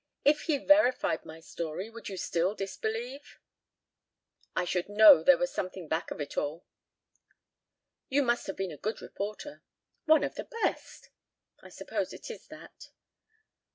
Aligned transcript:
If 0.25 0.41
he 0.45 0.57
verified 0.57 1.25
my 1.25 1.39
story, 1.39 1.87
would 1.87 2.09
you 2.09 2.17
still 2.17 2.55
disbelieve?" 2.55 3.37
"I 4.55 4.65
should 4.65 4.89
know 4.89 5.21
there 5.21 5.37
was 5.37 5.53
something 5.53 5.87
back 5.87 6.09
of 6.09 6.19
it 6.19 6.35
all." 6.39 6.65
"You 8.09 8.23
must 8.23 8.47
have 8.47 8.57
been 8.57 8.71
a 8.71 8.77
good 8.77 8.99
reporter." 8.99 9.61
"One 10.05 10.23
of 10.23 10.33
the 10.33 10.49
best." 10.63 11.11
"I 11.59 11.69
suppose 11.69 12.13
it 12.13 12.31
is 12.31 12.47
that." 12.47 12.89